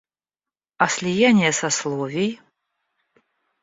А 0.85 0.87
слияние 0.89 1.51
сословий? 1.59 2.39